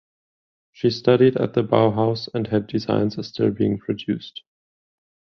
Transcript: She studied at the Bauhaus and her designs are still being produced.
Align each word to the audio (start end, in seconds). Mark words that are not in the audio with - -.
She 0.71 0.89
studied 0.89 1.37
at 1.37 1.53
the 1.53 1.61
Bauhaus 1.61 2.27
and 2.33 2.47
her 2.47 2.59
designs 2.59 3.19
are 3.19 3.23
still 3.23 3.51
being 3.51 3.77
produced. 3.77 4.41